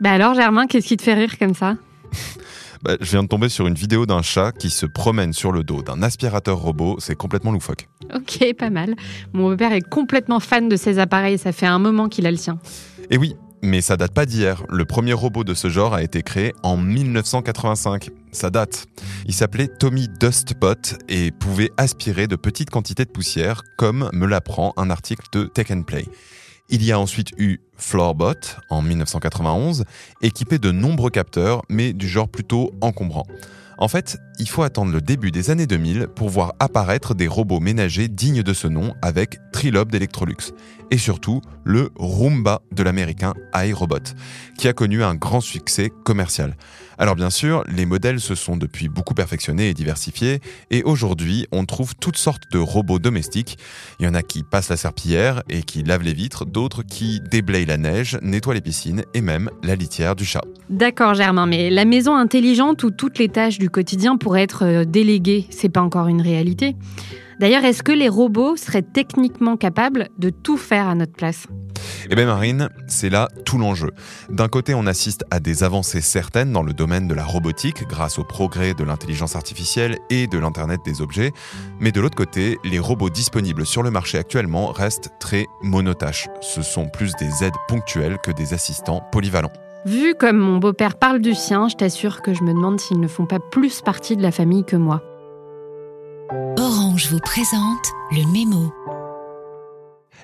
[0.00, 1.76] Bah alors Germain, qu'est-ce qui te fait rire comme ça?
[2.82, 5.64] Bah, Je viens de tomber sur une vidéo d'un chat qui se promène sur le
[5.64, 7.88] dos d'un aspirateur robot, c'est complètement loufoque.
[8.14, 8.94] Ok, pas mal.
[9.32, 12.36] Mon père est complètement fan de ces appareils, ça fait un moment qu'il a le
[12.36, 12.58] sien.
[13.10, 14.62] Et oui, mais ça date pas d'hier.
[14.68, 18.10] Le premier robot de ce genre a été créé en 1985.
[18.30, 18.86] Ça date.
[19.26, 20.74] Il s'appelait Tommy Dustbot
[21.08, 25.70] et pouvait aspirer de petites quantités de poussière, comme me l'apprend un article de Tech
[25.70, 26.06] and Play.
[26.68, 28.34] Il y a ensuite eu Floorbot
[28.70, 29.84] en 1991,
[30.20, 33.26] équipé de nombreux capteurs, mais du genre plutôt encombrant.
[33.78, 37.60] En fait, il faut attendre le début des années 2000 pour voir apparaître des robots
[37.60, 40.52] ménagers dignes de ce nom avec Trilob d'Electrolux.
[40.90, 44.14] Et surtout, le Roomba de l'américain iRobot,
[44.58, 46.56] qui a connu un grand succès commercial.
[46.98, 51.64] Alors bien sûr, les modèles se sont depuis beaucoup perfectionnés et diversifiés, et aujourd'hui, on
[51.64, 53.58] trouve toutes sortes de robots domestiques.
[54.00, 57.20] Il y en a qui passent la serpillière et qui lavent les vitres, d'autres qui
[57.20, 60.42] déblayent la neige, nettoient les piscines et même la litière du chat.
[60.70, 64.84] D'accord Germain, mais la maison intelligente où toutes les tâches du quotidien pourraient être euh,
[64.84, 66.76] déléguées, c'est pas encore une réalité.
[67.38, 71.46] D'ailleurs, est-ce que les robots seraient techniquement capables de tout faire à notre place?
[72.10, 73.90] Eh bien Marine, c'est là tout l'enjeu.
[74.30, 78.18] D'un côté, on assiste à des avancées certaines dans le domaine de la robotique grâce
[78.18, 81.32] au progrès de l'intelligence artificielle et de l'Internet des objets,
[81.80, 86.28] mais de l'autre côté, les robots disponibles sur le marché actuellement restent très monotaches.
[86.40, 89.52] Ce sont plus des aides ponctuelles que des assistants polyvalents.
[89.86, 93.06] Vu comme mon beau-père parle du sien, je t'assure que je me demande s'ils ne
[93.06, 95.00] font pas plus partie de la famille que moi.
[96.58, 98.72] Orange vous présente le mémo.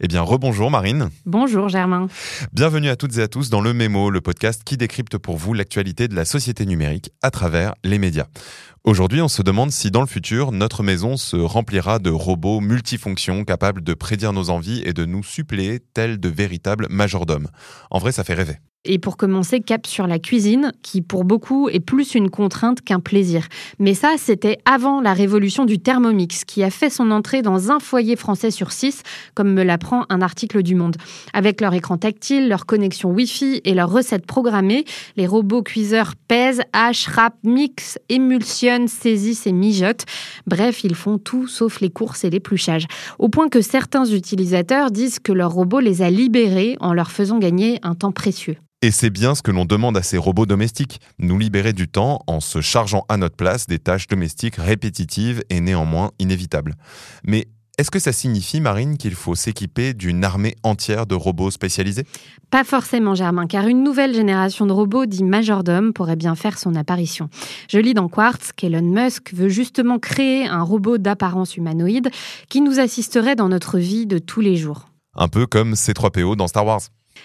[0.00, 1.10] Eh bien, rebonjour Marine.
[1.26, 2.08] Bonjour Germain.
[2.52, 5.54] Bienvenue à toutes et à tous dans Le Mémo, le podcast qui décrypte pour vous
[5.54, 8.26] l'actualité de la société numérique à travers les médias.
[8.84, 13.44] Aujourd'hui, on se demande si dans le futur, notre maison se remplira de robots multifonctions
[13.44, 17.48] capables de prédire nos envies et de nous suppléer tels de véritables majordomes.
[17.90, 18.56] En vrai, ça fait rêver.
[18.84, 23.00] Et pour commencer, cap sur la cuisine, qui pour beaucoup est plus une contrainte qu'un
[23.00, 23.48] plaisir.
[23.80, 27.80] Mais ça, c'était avant la révolution du Thermomix, qui a fait son entrée dans un
[27.80, 29.02] foyer français sur six,
[29.34, 30.96] comme me l'apprend un article du Monde.
[31.34, 34.84] Avec leur écran tactile, leur connexion Wi-Fi et leurs recettes programmées,
[35.16, 40.06] les robots cuiseurs pèsent, hachent, râpent, mixent, émulsionnent, saisissent et mijotent.
[40.46, 42.86] Bref, ils font tout sauf les courses et l'épluchage.
[43.18, 47.38] Au point que certains utilisateurs disent que leur robot les a libérés en leur faisant
[47.38, 48.56] gagner un temps précieux.
[48.80, 52.20] Et c'est bien ce que l'on demande à ces robots domestiques, nous libérer du temps
[52.28, 56.76] en se chargeant à notre place des tâches domestiques répétitives et néanmoins inévitables.
[57.24, 62.04] Mais est-ce que ça signifie, Marine, qu'il faut s'équiper d'une armée entière de robots spécialisés?
[62.50, 66.76] Pas forcément, Germain, car une nouvelle génération de robots dits majordomes pourrait bien faire son
[66.76, 67.30] apparition.
[67.68, 72.10] Je lis dans Quartz qu'Elon Musk veut justement créer un robot d'apparence humanoïde
[72.48, 74.88] qui nous assisterait dans notre vie de tous les jours.
[75.16, 76.82] Un peu comme C3PO dans Star Wars.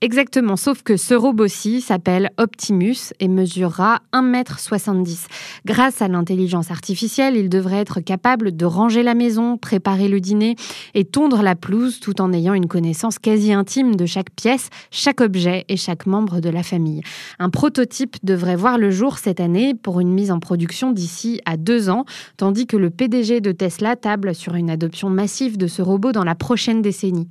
[0.00, 5.26] Exactement, sauf que ce robot-ci s'appelle Optimus et mesurera 1m70.
[5.64, 10.56] Grâce à l'intelligence artificielle, il devrait être capable de ranger la maison, préparer le dîner
[10.94, 15.20] et tondre la pelouse tout en ayant une connaissance quasi intime de chaque pièce, chaque
[15.20, 17.02] objet et chaque membre de la famille.
[17.38, 21.56] Un prototype devrait voir le jour cette année pour une mise en production d'ici à
[21.56, 22.04] deux ans,
[22.36, 26.24] tandis que le PDG de Tesla table sur une adoption massive de ce robot dans
[26.24, 27.28] la prochaine décennie.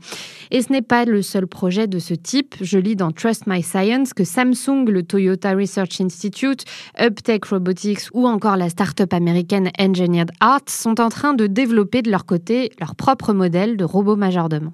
[0.51, 3.61] Et ce n'est pas le seul projet de ce type je lis dans Trust My
[3.63, 6.65] Science que Samsung, le Toyota Research Institute,
[6.99, 12.11] Uptech Robotics ou encore la start-up américaine Engineered Art sont en train de développer de
[12.11, 14.71] leur côté leur propre modèle de robot majordome.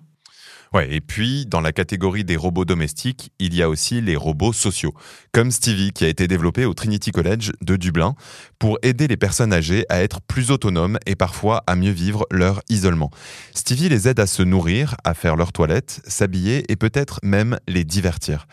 [0.72, 4.54] Ouais, et puis dans la catégorie des robots domestiques, il y a aussi les robots
[4.54, 4.94] sociaux,
[5.32, 8.14] comme Stevie qui a été développé au Trinity College de Dublin
[8.60, 12.62] pour aider les personnes âgées à être plus autonomes et parfois à mieux vivre leur
[12.70, 13.10] isolement.
[13.56, 17.84] Stevie les aide à se nourrir, à faire leur toilette, s'habiller et peut-être même les
[17.84, 18.46] divertir.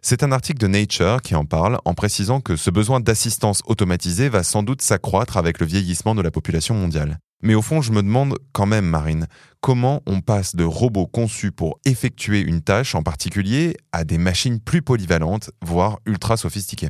[0.00, 4.28] C'est un article de Nature qui en parle en précisant que ce besoin d'assistance automatisée
[4.28, 7.18] va sans doute s'accroître avec le vieillissement de la population mondiale.
[7.44, 9.26] Mais au fond, je me demande quand même, Marine,
[9.60, 14.60] comment on passe de robots conçus pour effectuer une tâche en particulier à des machines
[14.60, 16.88] plus polyvalentes, voire ultra sophistiquées?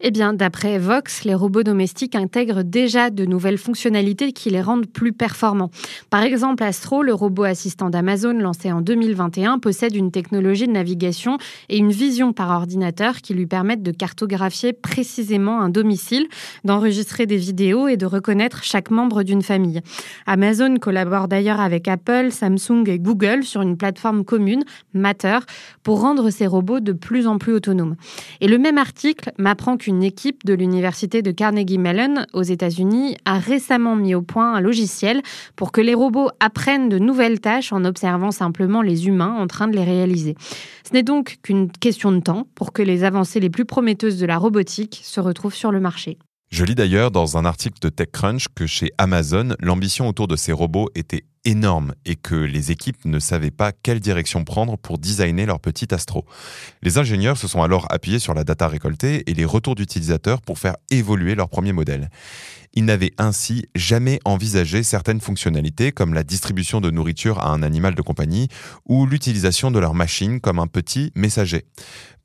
[0.00, 4.88] Eh bien, d'après Vox, les robots domestiques intègrent déjà de nouvelles fonctionnalités qui les rendent
[4.88, 5.70] plus performants.
[6.10, 11.38] Par exemple, Astro, le robot assistant d'Amazon lancé en 2021, possède une technologie de navigation
[11.68, 16.26] et une vision par ordinateur qui lui permettent de cartographier précisément un domicile,
[16.64, 19.80] d'enregistrer des vidéos et de reconnaître chaque membre d'une famille.
[20.26, 25.38] Amazon collabore d'ailleurs avec Apple, Samsung et Google sur une plateforme commune, Matter,
[25.84, 27.94] pour rendre ces robots de plus en plus autonomes.
[28.40, 33.18] Et le même article m'apprend que qu'une équipe de l'université de Carnegie Mellon aux États-Unis
[33.26, 35.20] a récemment mis au point un logiciel
[35.56, 39.68] pour que les robots apprennent de nouvelles tâches en observant simplement les humains en train
[39.68, 40.36] de les réaliser.
[40.88, 44.24] Ce n'est donc qu'une question de temps pour que les avancées les plus prometteuses de
[44.24, 46.16] la robotique se retrouvent sur le marché.
[46.50, 50.52] Je lis d'ailleurs dans un article de TechCrunch que chez Amazon, l'ambition autour de ces
[50.52, 55.46] robots était énorme et que les équipes ne savaient pas quelle direction prendre pour designer
[55.46, 56.24] leur petit astro.
[56.82, 60.58] Les ingénieurs se sont alors appuyés sur la data récoltée et les retours d'utilisateurs pour
[60.58, 62.10] faire évoluer leur premier modèle.
[62.74, 67.94] Ils n'avaient ainsi jamais envisagé certaines fonctionnalités comme la distribution de nourriture à un animal
[67.94, 68.48] de compagnie
[68.84, 71.64] ou l'utilisation de leur machine comme un petit messager.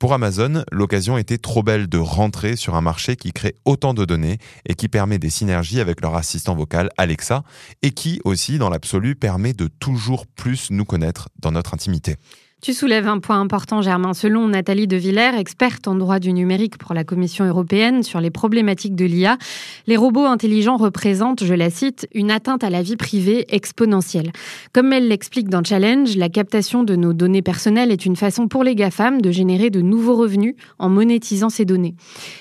[0.00, 4.04] Pour Amazon, l'occasion était trop belle de rentrer sur un marché qui crée autant de
[4.04, 7.44] données et qui permet des synergies avec leur assistant vocal Alexa
[7.82, 12.16] et qui aussi, dans l'absolu, permet de toujours plus nous connaître dans notre intimité.
[12.62, 14.12] Tu soulèves un point important, Germain.
[14.12, 18.30] Selon Nathalie De Villers, experte en droit du numérique pour la Commission européenne sur les
[18.30, 19.38] problématiques de l'IA,
[19.86, 24.30] les robots intelligents représentent, je la cite, une atteinte à la vie privée exponentielle.
[24.74, 28.62] Comme elle l'explique dans Challenge, la captation de nos données personnelles est une façon pour
[28.62, 31.94] les GAFAM de générer de nouveaux revenus en monétisant ces données.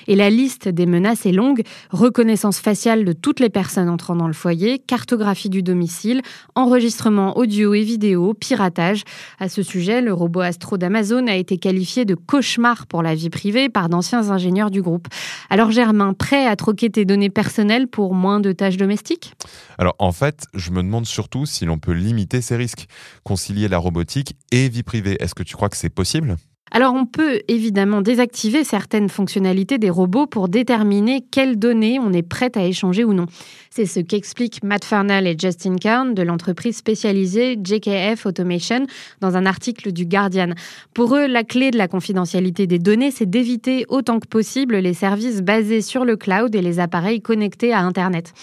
[0.07, 1.61] Et la liste des menaces est longue.
[1.91, 6.23] Reconnaissance faciale de toutes les personnes entrant dans le foyer, cartographie du domicile,
[6.55, 9.05] enregistrement audio et vidéo, piratage.
[9.39, 13.29] À ce sujet, le robot Astro d'Amazon a été qualifié de cauchemar pour la vie
[13.29, 15.07] privée par d'anciens ingénieurs du groupe.
[15.51, 19.35] Alors Germain, prêt à troquer tes données personnelles pour moins de tâches domestiques?
[19.77, 22.87] Alors en fait, je me demande surtout si l'on peut limiter ces risques,
[23.23, 25.15] concilier la robotique et vie privée.
[25.19, 26.37] Est-ce que tu crois que c'est possible?
[26.71, 32.21] Alors on peut évidemment désactiver certaines fonctionnalités des robots pour déterminer quelles données on est
[32.21, 33.25] prêt à échanger ou non.
[33.71, 38.85] C'est ce qu'expliquent Matt Fernal et Justin Kern de l'entreprise spécialisée JKF Automation
[39.21, 40.49] dans un article du Guardian.
[40.93, 44.93] Pour eux, la clé de la confidentialité des données, c'est d'éviter autant que possible les
[44.93, 48.33] services basés sur le cloud et les appareils connectés à Internet.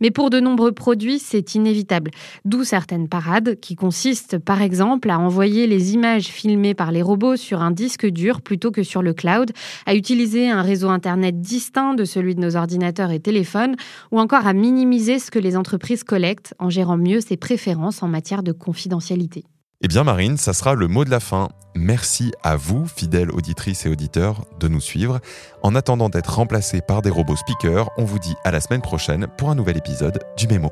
[0.00, 2.10] Mais pour de nombreux produits, c'est inévitable.
[2.44, 7.36] D'où certaines parades qui consistent par exemple à envoyer les images filmées par les robots
[7.36, 9.50] sur un disque dur plutôt que sur le cloud,
[9.86, 13.76] à utiliser un réseau Internet distinct de celui de nos ordinateurs et téléphones,
[14.10, 18.08] ou encore à minimiser ce que les entreprises collectent en gérant mieux ses préférences en
[18.08, 19.44] matière de confidentialité.
[19.84, 21.48] Eh bien Marine, ça sera le mot de la fin.
[21.74, 25.18] Merci à vous, fidèles auditrices et auditeurs, de nous suivre.
[25.62, 29.26] En attendant d'être remplacés par des robots speakers, on vous dit à la semaine prochaine
[29.36, 30.70] pour un nouvel épisode du Mémo.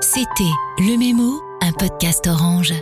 [0.00, 0.44] C'était
[0.78, 2.74] Le Mémo, un podcast orange.